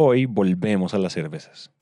[0.00, 1.72] Hoy volvemos a las cervezas.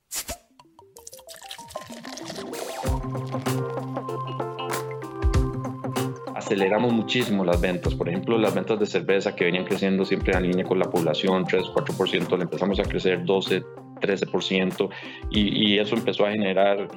[6.34, 7.94] aceleramos muchísimo las ventas.
[7.94, 11.44] Por ejemplo, las ventas de cerveza que venían creciendo siempre en línea con la población,
[11.44, 13.63] 3, 4%, le empezamos a crecer 12,
[14.01, 14.88] 13%
[15.30, 16.88] y, y eso empezó a generar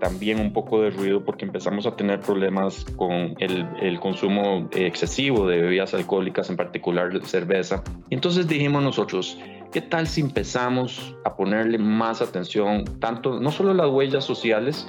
[0.00, 5.46] también un poco de ruido porque empezamos a tener problemas con el, el, consumo excesivo
[5.46, 7.82] de bebidas alcohólicas, en particular cerveza.
[8.10, 9.38] Entonces dijimos nosotros,
[9.72, 14.86] ¿qué tal si empezamos a ponerle más atención, tanto, no solo las huellas sociales,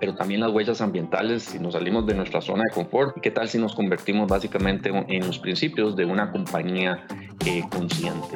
[0.00, 3.16] pero también las huellas ambientales si nos salimos de nuestra zona de confort.
[3.16, 7.06] ¿Y qué tal si nos convertimos básicamente en los principios de una compañía
[7.46, 8.26] eh, consciente?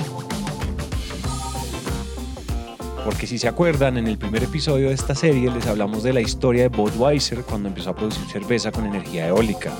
[3.05, 6.21] Porque si se acuerdan, en el primer episodio de esta serie les hablamos de la
[6.21, 9.73] historia de Budweiser cuando empezó a producir cerveza con energía eólica.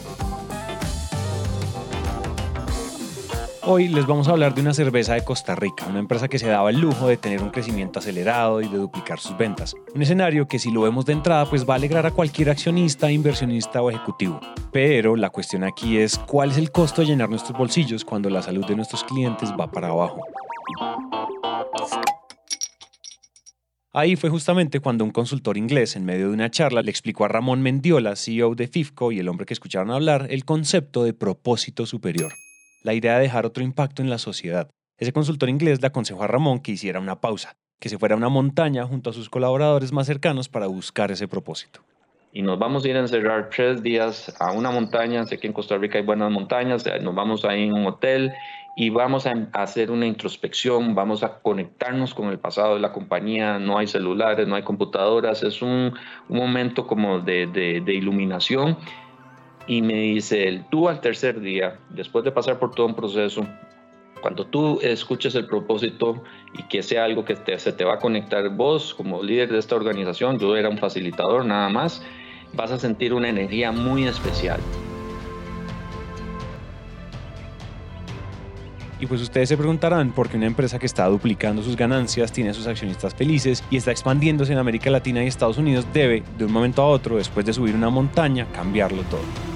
[3.69, 6.47] Hoy les vamos a hablar de una cerveza de Costa Rica, una empresa que se
[6.47, 9.75] daba el lujo de tener un crecimiento acelerado y de duplicar sus ventas.
[9.93, 13.11] Un escenario que si lo vemos de entrada pues va a alegrar a cualquier accionista,
[13.11, 14.39] inversionista o ejecutivo.
[14.71, 18.41] Pero la cuestión aquí es cuál es el costo de llenar nuestros bolsillos cuando la
[18.41, 20.21] salud de nuestros clientes va para abajo.
[23.93, 27.29] Ahí fue justamente cuando un consultor inglés, en medio de una charla, le explicó a
[27.29, 31.85] Ramón Mendiola, CEO de FIFCO y el hombre que escucharon hablar, el concepto de propósito
[31.85, 32.33] superior
[32.87, 34.71] la idea de dejar otro impacto en la sociedad.
[34.97, 38.19] Ese consultor inglés le aconsejó a Ramón que hiciera una pausa, que se fuera a
[38.19, 41.81] una montaña junto a sus colaboradores más cercanos para buscar ese propósito.
[42.33, 45.53] Y nos vamos a ir a encerrar tres días a una montaña, sé que en
[45.53, 48.33] Costa Rica hay buenas montañas, nos vamos a ir a un hotel
[48.77, 53.59] y vamos a hacer una introspección, vamos a conectarnos con el pasado de la compañía,
[53.59, 55.93] no hay celulares, no hay computadoras, es un,
[56.29, 58.77] momento como de iluminación
[59.67, 63.47] y me dice él, tú al tercer día, después de pasar por todo un proceso,
[64.21, 66.23] cuando tú escuches el propósito
[66.59, 69.77] y que sea algo que se te va a conectar vos como líder de esta
[69.77, 72.03] organización, yo era un facilitador nada más,
[72.55, 74.61] vas a sentir una energía muy especial.
[78.99, 82.51] Y pues ustedes se preguntarán por qué una empresa que está duplicando sus ganancias, tiene
[82.51, 86.47] a sus accionistas felices y está expandiéndose en América Latina y Estados Unidos debe, de
[86.47, 89.56] un momento a otro, después de subir una montaña, cambiarlo todo.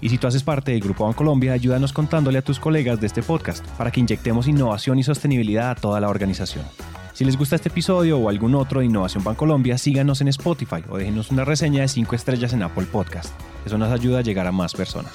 [0.00, 3.22] Y si tú haces parte del Grupo Bancolombia, ayúdanos contándole a tus colegas de este
[3.22, 6.64] podcast para que inyectemos innovación y sostenibilidad a toda la organización.
[7.12, 10.96] Si les gusta este episodio o algún otro de Innovación Bancolombia, síganos en Spotify o
[10.96, 13.34] déjenos una reseña de 5 estrellas en Apple Podcast.
[13.66, 15.12] Eso nos ayuda a llegar a más personas.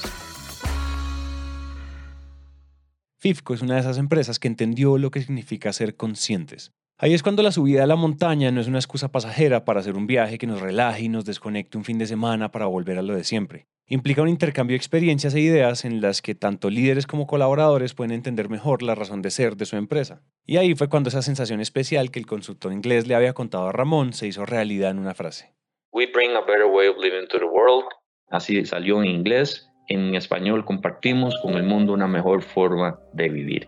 [3.17, 7.23] FIFCO es una de esas empresas que entendió lo que significa ser conscientes Ahí es
[7.23, 10.37] cuando la subida a la montaña no es una excusa pasajera para hacer un viaje
[10.37, 13.25] que nos relaje y nos desconecte un fin de semana para volver a lo de
[13.25, 13.67] siempre.
[13.87, 18.13] Implica un intercambio de experiencias e ideas en las que tanto líderes como colaboradores pueden
[18.13, 20.23] entender mejor la razón de ser de su empresa.
[20.43, 23.71] Y ahí fue cuando esa sensación especial que el consultor inglés le había contado a
[23.71, 25.53] Ramón se hizo realidad en una frase.
[25.91, 27.85] We bring a better way of living to the world.
[28.31, 29.69] Así salió en inglés.
[29.87, 33.67] En español compartimos con el mundo una mejor forma de vivir.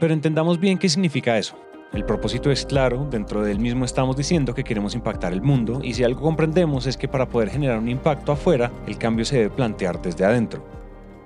[0.00, 1.58] Pero entendamos bien qué significa eso.
[1.92, 5.92] El propósito es claro, dentro del mismo estamos diciendo que queremos impactar el mundo y
[5.92, 9.50] si algo comprendemos es que para poder generar un impacto afuera, el cambio se debe
[9.50, 10.64] plantear desde adentro.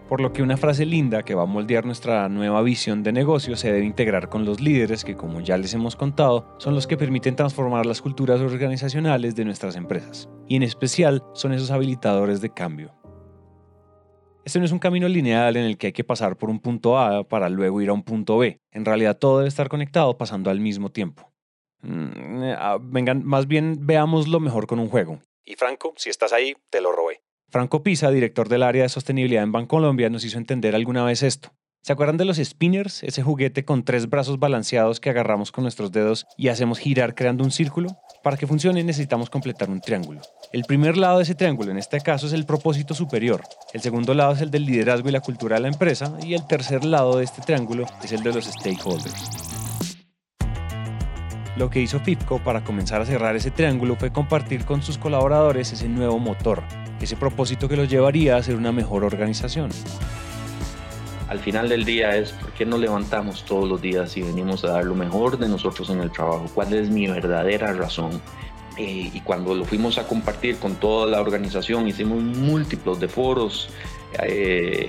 [0.08, 3.54] Por lo que una frase linda que va a moldear nuestra nueva visión de negocio
[3.56, 6.96] se debe integrar con los líderes que, como ya les hemos contado, son los que
[6.96, 10.28] permiten transformar las culturas organizacionales de nuestras empresas.
[10.48, 12.92] Y en especial son esos habilitadores de cambio.
[14.46, 16.96] Este no es un camino lineal en el que hay que pasar por un punto
[17.00, 18.60] A para luego ir a un punto B.
[18.70, 21.32] En realidad todo debe estar conectado pasando al mismo tiempo.
[21.82, 25.18] Mm, eh, ah, vengan, más bien veamos lo mejor con un juego.
[25.44, 27.22] Y Franco, si estás ahí, te lo robé.
[27.50, 31.50] Franco Pisa, director del área de sostenibilidad en Bancolombia, nos hizo entender alguna vez esto.
[31.86, 33.04] ¿Se acuerdan de los spinners?
[33.04, 37.44] Ese juguete con tres brazos balanceados que agarramos con nuestros dedos y hacemos girar creando
[37.44, 37.96] un círculo.
[38.24, 40.20] Para que funcione necesitamos completar un triángulo.
[40.52, 43.40] El primer lado de ese triángulo, en este caso, es el propósito superior.
[43.72, 46.12] El segundo lado es el del liderazgo y la cultura de la empresa.
[46.24, 49.30] Y el tercer lado de este triángulo es el de los stakeholders.
[51.56, 55.72] Lo que hizo FIFCO para comenzar a cerrar ese triángulo fue compartir con sus colaboradores
[55.72, 56.64] ese nuevo motor,
[57.00, 59.70] ese propósito que los llevaría a ser una mejor organización.
[61.28, 64.68] Al final del día es por qué nos levantamos todos los días y venimos a
[64.68, 68.20] dar lo mejor de nosotros en el trabajo, cuál es mi verdadera razón.
[68.76, 73.70] Eh, y cuando lo fuimos a compartir con toda la organización, hicimos múltiplos de foros,
[74.22, 74.88] eh,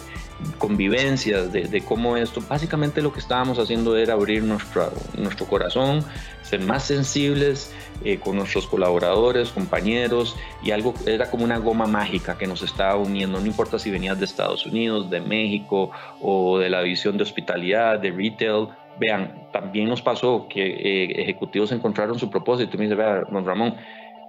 [0.58, 6.04] convivencias, de, cómo esto, básicamente lo que estábamos haciendo era abrir nuestro, nuestro corazón,
[6.44, 7.72] ser más sensibles
[8.04, 12.98] eh, con nuestros colaboradores, compañeros, y algo era como una goma mágica que nos estaba
[12.98, 15.92] uniendo, no importa si venías de Estados Unidos, de México
[16.22, 18.68] o de la división de hospitalidad, de retail.
[19.00, 23.46] Vean, también nos pasó que eh, ejecutivos encontraron su propósito y me dice, vea, don
[23.46, 23.76] Ramón,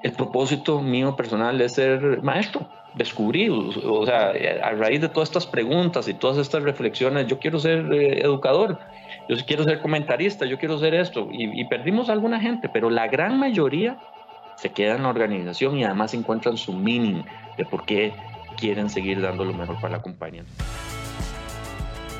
[0.03, 4.33] el propósito mío personal es ser maestro descubrí, o sea,
[4.63, 8.79] a raíz de todas estas preguntas y todas estas reflexiones, yo quiero ser eh, educador,
[9.29, 13.07] yo quiero ser comentarista, yo quiero ser esto, y, perdimos a alguna gente, pero la
[13.07, 13.99] gran mayoría
[14.57, 17.23] se queda en la organización y además encuentran su meaning
[17.57, 18.13] de por qué
[18.57, 20.43] quieren seguir dando lo mejor para la compañía.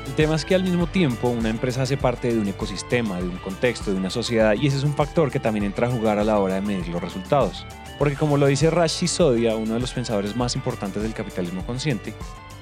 [0.09, 3.27] El tema es que al mismo tiempo una empresa hace parte de un ecosistema, de
[3.27, 6.17] un contexto, de una sociedad y ese es un factor que también entra a jugar
[6.17, 7.67] a la hora de medir los resultados.
[7.99, 12.15] Porque como lo dice Rashi Sodia, uno de los pensadores más importantes del capitalismo consciente,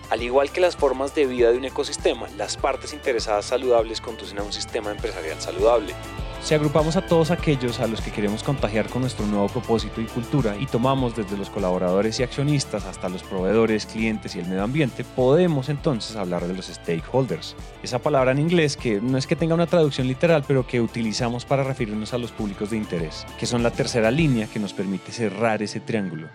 [0.10, 4.40] al igual que las formas de vida de un ecosistema, las partes interesadas saludables conducen
[4.40, 5.94] a un sistema empresarial saludable.
[6.42, 10.06] Si agrupamos a todos aquellos a los que queremos contagiar con nuestro nuevo propósito y
[10.06, 14.64] cultura y tomamos desde los colaboradores y accionistas hasta los proveedores, clientes y el medio
[14.64, 17.56] ambiente, podemos entonces hablar de los stakeholders.
[17.84, 21.44] Esa palabra en inglés que no es que tenga una traducción literal, pero que utilizamos
[21.44, 25.12] para referirnos a los públicos de interés, que son la tercera línea que nos permite
[25.12, 26.30] cerrar ese triángulo.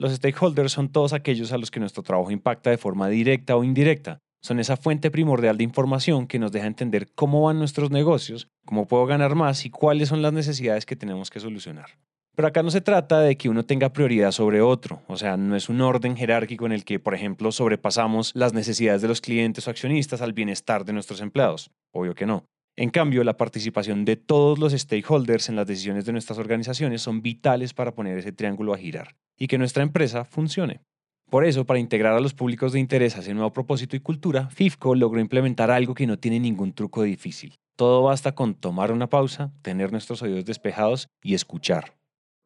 [0.00, 3.64] Los stakeholders son todos aquellos a los que nuestro trabajo impacta de forma directa o
[3.64, 8.48] indirecta, son esa fuente primordial de información que nos deja entender cómo van nuestros negocios,
[8.64, 11.98] cómo puedo ganar más y cuáles son las necesidades que tenemos que solucionar.
[12.34, 15.54] Pero acá no se trata de que uno tenga prioridad sobre otro, o sea, no
[15.54, 19.68] es un orden jerárquico en el que, por ejemplo, sobrepasamos las necesidades de los clientes
[19.68, 21.72] o accionistas al bienestar de nuestros empleados.
[21.92, 22.46] Obvio que no.
[22.80, 27.20] En cambio, la participación de todos los stakeholders en las decisiones de nuestras organizaciones son
[27.20, 30.80] vitales para poner ese triángulo a girar y que nuestra empresa funcione.
[31.28, 34.48] Por eso, para integrar a los públicos de interés a ese nuevo propósito y cultura,
[34.48, 37.58] FIFCO logró implementar algo que no tiene ningún truco difícil.
[37.76, 41.99] Todo basta con tomar una pausa, tener nuestros oídos despejados y escuchar.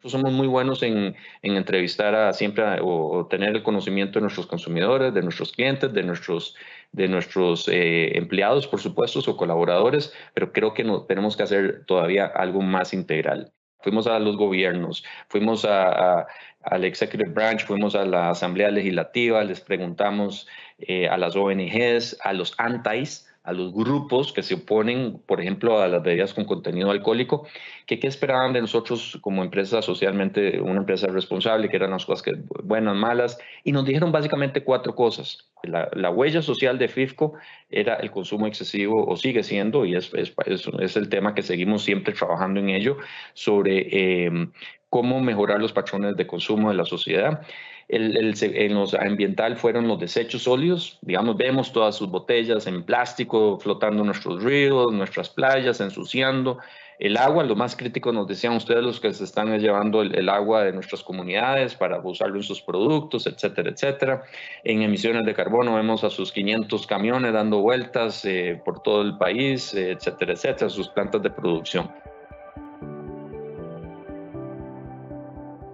[0.05, 5.23] Somos muy buenos en, entrevistar a siempre o, tener el conocimiento de nuestros consumidores, de
[5.23, 6.57] nuestros clientes, de nuestros,
[6.93, 11.85] de nuestros eh, empleados, por supuesto, o colaboradores, pero creo que no, tenemos que hacer
[11.87, 13.53] todavía algo más integral.
[13.81, 16.27] Fuimos a los gobiernos, fuimos a
[16.65, 20.49] al Executive Branch, fuimos a la Asamblea Legislativa, les preguntamos
[20.79, 25.81] eh, a las ONGs, a los ANTAIs, a los grupos que se oponen, por ejemplo,
[25.81, 27.47] a las bebidas con contenido alcohólico,
[27.87, 32.23] que qué esperaban de nosotros como empresa socialmente, una empresa responsable, que eran las cosas
[32.23, 32.33] que
[32.63, 35.51] buenas, malas, y nos dijeron básicamente cuatro cosas.
[35.63, 37.35] La, huella social de FIFCO
[37.69, 41.85] era el consumo excesivo, o sigue siendo, y es, es, es, el tema que seguimos
[41.85, 42.97] siempre trabajando en ello,
[43.35, 44.49] sobre eh,
[44.89, 47.43] cómo mejorar los patrones de consumo de la sociedad.
[47.89, 53.59] El, en los ambiental fueron los desechos sólidos, digamos, vemos todas sus botellas en plástico
[53.59, 56.59] flotando en nuestros ríos, nuestras playas, ensuciando.
[56.99, 60.63] El agua, lo más crítico nos decían ustedes los que se están llevando el, agua
[60.65, 64.23] de nuestras comunidades para usarlo en sus productos, etcétera, etcétera.
[64.63, 69.19] En emisiones de carbono vemos a sus 500 camiones dando vueltas eh, por todo el
[69.19, 71.91] país, etcétera, etcétera, sus plantas de producción.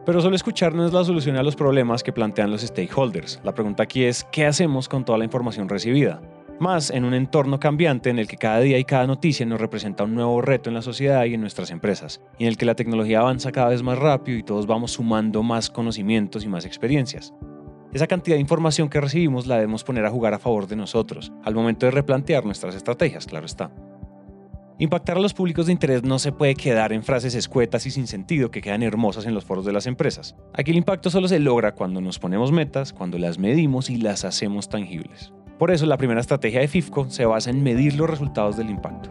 [0.07, 3.41] Pero solo escuchar no es la solución a los problemas que plantean los stakeholders.
[3.45, 6.23] La pregunta aquí es, ¿qué hacemos con toda la información recibida?
[6.59, 10.05] Más en un entorno cambiante en el que cada día y cada noticia nos representa
[10.05, 12.75] un nuevo reto en la sociedad y en nuestras empresas, y en el que la
[12.75, 17.35] tecnología avanza cada vez más rápido y todos vamos sumando más conocimientos y más experiencias.
[17.93, 21.33] Esa cantidad de información que recibimos la debemos poner a jugar a favor de nosotros,
[21.45, 23.71] al momento de replantear nuestras estrategias, claro está.
[24.81, 28.07] Impactar a los públicos de interés no se puede quedar en frases escuetas y sin
[28.07, 30.37] sentido que quedan hermosas en los foros de las empresas.
[30.55, 34.25] Aquí el impacto solo se logra cuando nos ponemos metas, cuando las medimos y las
[34.25, 35.35] hacemos tangibles.
[35.59, 39.11] Por eso la primera estrategia de FIFCO se basa en medir los resultados del impacto.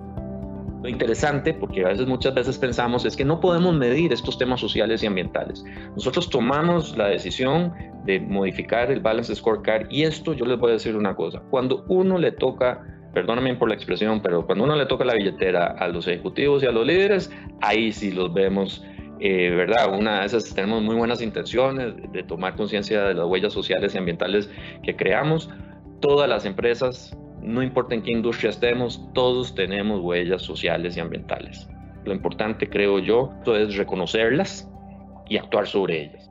[0.81, 4.59] Lo interesante, porque a veces muchas veces pensamos, es que no podemos medir estos temas
[4.59, 5.63] sociales y ambientales.
[5.93, 7.71] Nosotros tomamos la decisión
[8.05, 11.85] de modificar el Balance Scorecard y esto yo les voy a decir una cosa, cuando
[11.89, 15.87] uno le toca perdóname por la expresión, pero cuando uno le toca la billetera a
[15.87, 18.83] los ejecutivos y a los líderes, ahí sí los vemos,
[19.19, 19.93] eh, ¿verdad?
[19.97, 23.97] Una de esas tenemos muy buenas intenciones de tomar conciencia de las huellas sociales y
[23.97, 24.49] ambientales
[24.83, 25.49] que creamos.
[25.99, 31.67] Todas las empresas, no importa en qué industria estemos, todos tenemos huellas sociales y ambientales.
[32.05, 34.69] Lo importante, creo yo, es reconocerlas
[35.27, 36.28] y actuar sobre ellas.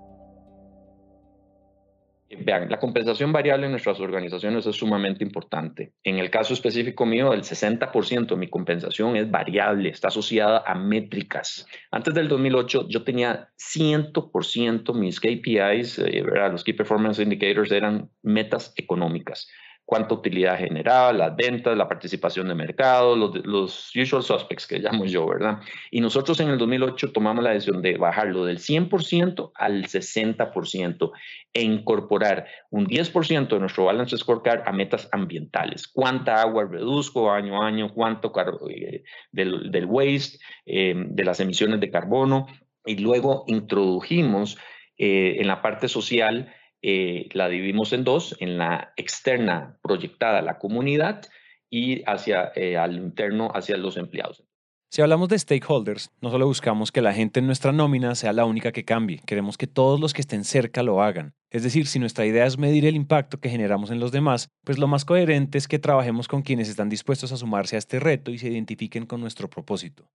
[2.31, 5.95] Vean, la compensación variable en nuestras organizaciones es sumamente importante.
[6.05, 10.75] En el caso específico mío, el 60% de mi compensación es variable, está asociada a
[10.75, 11.67] métricas.
[11.91, 18.75] Antes del 2008, yo tenía 100% mis KPIs, eh, los Key Performance Indicators, eran metas
[18.77, 19.49] económicas
[19.89, 25.07] cuánta utilidad generaba, las ventas, la participación de mercado, los, los, usual suspects que llamo
[25.07, 25.61] yo, ¿verdad?
[25.91, 31.11] Y nosotros en el 2008 tomamos la decisión de bajarlo del 100% al 60%
[31.55, 35.89] e incorporar un 10% de nuestro balance scorecard a metas ambientales.
[35.89, 37.89] ¿Cuánta agua reduzco año a año?
[37.95, 38.31] ¿Cuánto
[38.69, 42.47] eh, del, waste, eh, de las emisiones de carbono?
[42.85, 44.59] Y luego introdujimos
[44.99, 50.43] eh, en la parte social eh, la dividimos en dos, en la externa proyectada a
[50.43, 51.23] la comunidad
[51.71, 54.45] y hacia eh, al interno hacia los empleados.
[54.91, 58.47] Si hablamos de stakeholders, no solo buscamos que la gente en nuestra nómina sea la
[58.47, 61.35] única que cambie, queremos que todos los que estén cerca lo hagan.
[61.51, 64.79] Es decir, si nuestra idea es medir el impacto que generamos en los demás, pues
[64.79, 68.31] lo más coherente es que trabajemos con quienes están dispuestos a sumarse a este reto
[68.31, 70.09] y se identifiquen con nuestro propósito.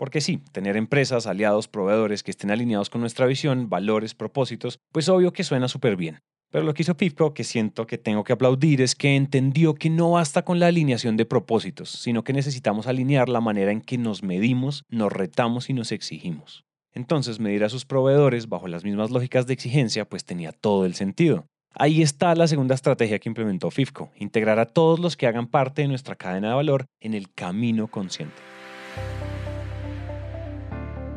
[0.00, 5.10] Porque sí, tener empresas, aliados, proveedores que estén alineados con nuestra visión, valores, propósitos, pues
[5.10, 6.20] obvio que suena súper bien.
[6.50, 9.90] Pero lo que hizo FIFCO, que siento que tengo que aplaudir, es que entendió que
[9.90, 13.98] no basta con la alineación de propósitos, sino que necesitamos alinear la manera en que
[13.98, 16.64] nos medimos, nos retamos y nos exigimos.
[16.94, 20.94] Entonces, medir a sus proveedores bajo las mismas lógicas de exigencia, pues tenía todo el
[20.94, 21.44] sentido.
[21.74, 25.82] Ahí está la segunda estrategia que implementó FIFCO, integrar a todos los que hagan parte
[25.82, 28.40] de nuestra cadena de valor en el camino consciente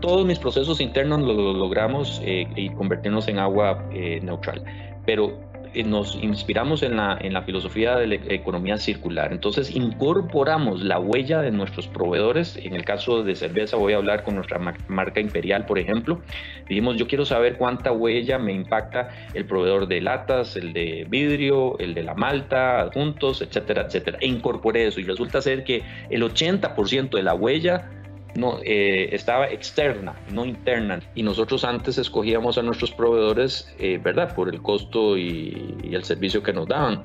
[0.03, 4.61] todos mis procesos internos los logramos eh, y convertirnos en agua eh, neutral,
[5.05, 5.39] pero
[5.73, 9.31] eh, nos inspiramos en la, en la filosofía de la economía circular.
[9.31, 12.57] Entonces incorporamos la huella de nuestros proveedores.
[12.57, 16.19] En el caso de cerveza voy a hablar con nuestra marca Imperial, por ejemplo.
[16.67, 21.79] Dijimos, yo quiero saber cuánta huella me impacta el proveedor de latas, el de vidrio,
[21.79, 24.17] el de la malta, adjuntos, etcétera, etcétera.
[24.19, 27.89] E incorporé eso y resulta ser que el 80% de la huella
[28.35, 30.99] no, eh, estaba externa, no interna.
[31.15, 34.35] Y nosotros antes escogíamos a nuestros proveedores, eh, ¿verdad?
[34.35, 37.03] Por el costo y, el servicio que nos daban.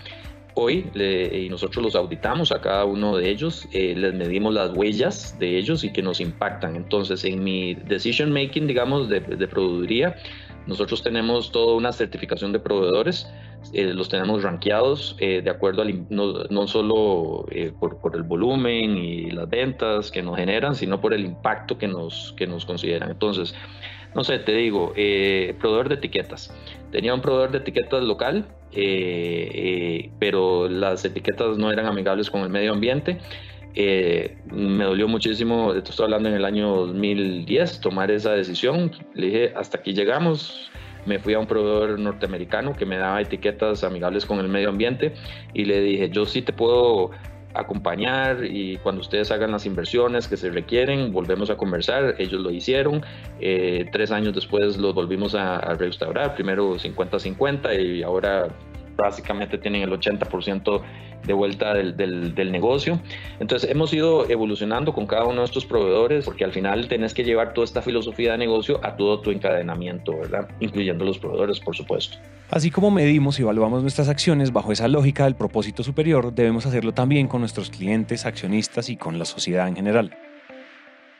[0.54, 5.38] Hoy, y nosotros los auditamos a cada uno de ellos, eh, les medimos las huellas
[5.38, 6.74] de ellos y que nos impactan.
[6.74, 9.46] Entonces, en mi decision making, digamos, de, de
[10.68, 13.26] nosotros tenemos toda una certificación de proveedores,
[13.72, 18.22] eh, los tenemos rankeados eh, de acuerdo al, no, no solo eh, por, por, el
[18.22, 22.66] volumen y las ventas que nos generan, sino por el impacto que nos, que nos
[22.66, 23.10] consideran.
[23.10, 23.54] Entonces,
[24.14, 24.92] no sé, te digo,
[25.58, 26.54] proveedor de etiquetas.
[26.92, 28.46] Tenía un proveedor de etiquetas local,
[30.18, 33.18] pero las etiquetas no eran amigables con el medio ambiente.
[33.74, 38.92] Eh, me dolió muchísimo, esto estoy hablando en el año 2010, tomar esa decisión.
[39.14, 40.70] Le dije, hasta aquí llegamos.
[41.06, 45.14] Me fui a un proveedor norteamericano que me daba etiquetas amigables con el medio ambiente
[45.54, 47.12] y le dije, yo sí te puedo
[47.54, 52.14] acompañar y cuando ustedes hagan las inversiones que se requieren, volvemos a conversar.
[52.18, 53.02] Ellos lo hicieron.
[53.40, 58.48] Eh, tres años después los volvimos a, a restaurar, primero 50-50 y ahora
[58.98, 60.82] básicamente tienen el 80%
[61.24, 63.00] de vuelta del, del, negocio.
[63.38, 67.24] Entonces hemos ido evolucionando con cada uno de estos proveedores porque al final tenés que
[67.24, 70.48] llevar toda esta filosofía de negocio a todo tu encadenamiento, ¿verdad?
[70.60, 72.18] Incluyendo los proveedores, por supuesto.
[72.50, 76.92] Así como medimos y evaluamos nuestras acciones bajo esa lógica del propósito superior, debemos hacerlo
[76.92, 80.16] también con nuestros clientes, accionistas y con la sociedad en general.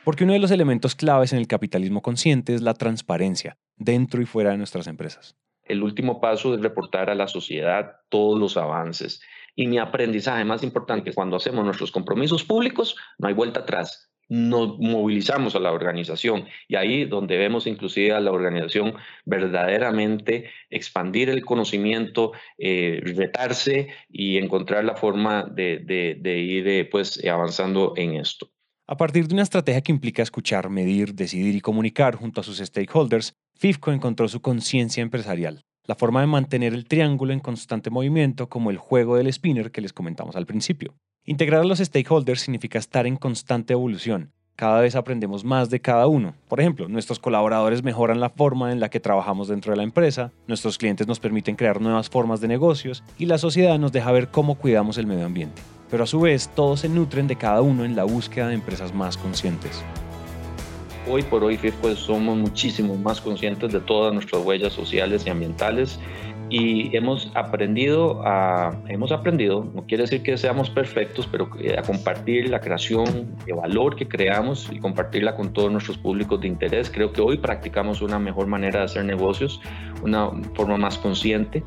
[0.03, 4.25] Porque uno de los elementos claves en el capitalismo consciente es la transparencia, dentro y
[4.25, 5.35] fuera de nuestras empresas
[5.69, 9.21] el último paso es reportar a la sociedad todos los avances.
[9.55, 14.11] Y mi aprendizaje más importante, cuando hacemos nuestros compromisos públicos, no hay vuelta atrás.
[14.27, 18.95] Nos movilizamos a la organización y ahí donde vemos inclusive a la organización
[19.25, 27.93] verdaderamente expandir el conocimiento, eh, retarse y encontrar la forma de, ir eh, pues, avanzando
[27.95, 28.51] en esto.
[28.91, 32.57] A partir de una estrategia que implica escuchar, medir, decidir y comunicar junto a sus
[32.57, 38.49] stakeholders, FIFCO encontró su conciencia empresarial, la forma de mantener el triángulo en constante movimiento
[38.49, 40.95] como el juego del spinner que les comentamos al principio.
[41.23, 44.31] Integrar a los stakeholders significa estar en constante evolución.
[44.55, 46.33] Cada vez aprendemos más de cada uno.
[46.47, 50.31] Por ejemplo, nuestros colaboradores mejoran la forma en la que trabajamos dentro de la empresa,
[50.47, 54.29] nuestros clientes nos permiten crear nuevas formas de negocios y la sociedad nos deja ver
[54.29, 57.85] cómo cuidamos el medio ambiente pero a su vez todos se nutren de cada uno
[57.85, 59.83] en la búsqueda de empresas más conscientes.
[61.09, 65.99] Hoy por hoy FIFCO somos muchísimo más conscientes de todas nuestras huellas sociales y ambientales
[66.51, 72.49] y hemos aprendido a, hemos aprendido, no quiere decir que seamos perfectos, pero a compartir
[72.49, 76.89] la creación de valor que creamos y compartirla con todos nuestros públicos de interés.
[76.89, 79.61] Creo que hoy practicamos una mejor manera de hacer negocios,
[80.03, 81.63] una forma más consciente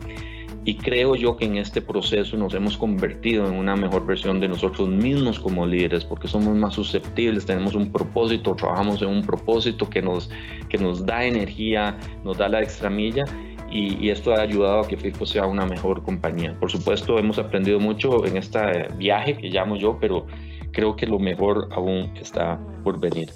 [0.65, 4.47] y creo yo que en este proceso nos hemos convertido en una mejor versión de
[4.47, 9.91] nosotros mismos como líderes, porque somos más susceptibles, tenemos un propósito, trabajamos en un propósito
[9.91, 10.31] que nos,
[10.69, 13.25] que nos da energía, nos da la extra milla.
[13.73, 16.55] Y, esto ha ayudado a que FIFO sea una mejor compañía.
[16.61, 18.59] Por supuesto, hemos aprendido mucho en este
[18.99, 20.27] viaje que llamo yo, pero
[20.73, 23.31] creo que lo mejor aún está por venir.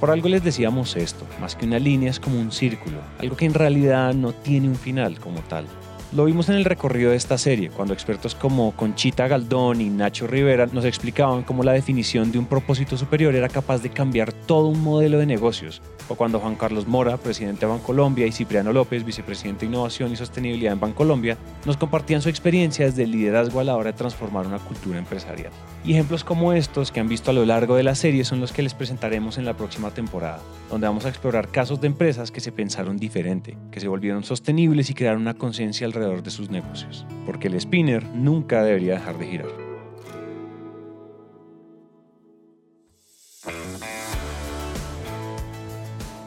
[0.00, 3.44] Por algo les decíamos esto, más que una línea es como un círculo, algo que
[3.44, 5.66] en realidad no tiene un final como tal.
[6.12, 10.26] Lo vimos en el recorrido de esta serie, cuando expertos como Conchita Galdón y Nacho
[10.26, 14.68] Rivera nos explicaban cómo la definición de un propósito superior era capaz de cambiar todo
[14.68, 19.04] un modelo de negocios, o cuando Juan Carlos Mora, presidente de Bancolombia, y Cipriano López,
[19.04, 23.76] vicepresidente de Innovación y Sostenibilidad en Bancolombia, nos compartían su experiencia desde liderazgo a la
[23.76, 25.52] hora de transformar una cultura empresarial.
[25.84, 28.52] Y ejemplos como estos que han visto a lo largo de la serie son los
[28.52, 32.40] que les presentaremos en la próxima temporada, donde vamos a explorar casos de empresas que
[32.40, 37.06] se pensaron diferente, que se volvieron sostenibles y crearon una conciencia alrededor de sus negocios,
[37.24, 39.69] porque el spinner nunca debería dejar de girar.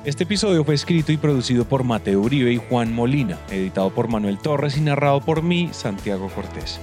[0.05, 4.37] Este episodio fue escrito y producido por Mateo Uribe y Juan Molina, editado por Manuel
[4.37, 6.81] Torres y narrado por mí, Santiago Cortés.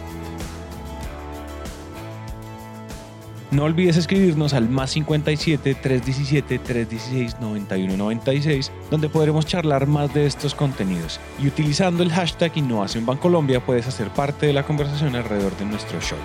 [3.51, 10.55] No olvides escribirnos al más 57 317 316 9196, donde podremos charlar más de estos
[10.55, 11.21] contenidos.
[11.43, 16.01] Y utilizando el hashtag Innovación Bancolombia puedes hacer parte de la conversación alrededor de nuestro
[16.01, 16.19] show.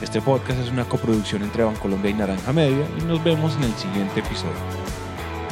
[0.00, 3.74] Este podcast es una coproducción entre Bancolombia y Naranja Media y nos vemos en el
[3.74, 4.87] siguiente episodio.